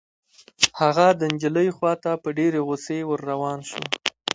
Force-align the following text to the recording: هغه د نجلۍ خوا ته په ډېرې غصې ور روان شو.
هغه 0.79 1.07
د 1.19 1.21
نجلۍ 1.33 1.69
خوا 1.75 1.93
ته 2.03 2.11
په 2.23 2.29
ډېرې 2.37 2.59
غصې 2.67 2.99
ور 3.05 3.19
روان 3.31 3.59
شو. 3.69 3.81